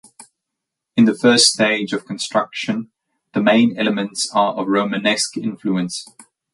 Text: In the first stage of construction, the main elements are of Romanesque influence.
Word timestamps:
In 0.97 1.05
the 1.05 1.13
first 1.13 1.45
stage 1.53 1.93
of 1.93 2.07
construction, 2.07 2.89
the 3.35 3.39
main 3.39 3.77
elements 3.77 4.27
are 4.33 4.55
of 4.55 4.65
Romanesque 4.67 5.37
influence. 5.37 6.07